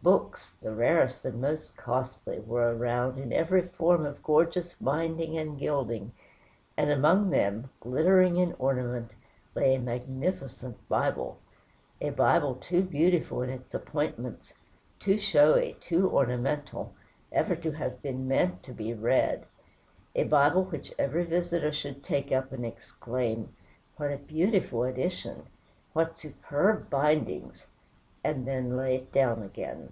Books, 0.00 0.54
the 0.62 0.70
rarest 0.72 1.22
and 1.26 1.40
most 1.40 1.76
costly, 1.76 2.38
were 2.38 2.74
around, 2.74 3.18
in 3.18 3.30
every 3.32 3.62
form 3.66 4.06
of 4.06 4.22
gorgeous 4.22 4.72
binding 4.74 5.36
and 5.36 5.58
gilding, 5.58 6.12
and 6.78 6.88
among 6.88 7.28
them, 7.30 7.68
glittering 7.80 8.36
in 8.36 8.54
ornament, 8.60 9.10
lay 9.56 9.74
a 9.74 9.80
magnificent 9.80 10.76
Bible 10.88 11.36
a 12.00 12.08
Bible 12.10 12.54
too 12.54 12.84
beautiful 12.84 13.42
in 13.42 13.50
its 13.50 13.74
appointments, 13.74 14.54
too 15.00 15.18
showy, 15.18 15.76
too 15.80 16.08
ornamental, 16.08 16.94
ever 17.32 17.56
to 17.56 17.72
have 17.72 18.00
been 18.00 18.26
meant 18.28 18.62
to 18.62 18.72
be 18.72 18.94
read 18.94 19.44
a 20.14 20.22
Bible 20.24 20.62
which 20.62 20.94
every 20.98 21.24
visitor 21.24 21.72
should 21.72 22.02
take 22.04 22.30
up 22.32 22.50
and 22.52 22.64
exclaim, 22.64 23.52
"What 23.96 24.12
a 24.12 24.16
beautiful 24.18 24.84
edition! 24.84 25.42
what 25.92 26.16
superb 26.20 26.88
bindings!" 26.88 27.66
and 28.24 28.46
then 28.46 28.76
lay 28.76 28.96
it 28.96 29.12
down 29.12 29.42
again. 29.42 29.90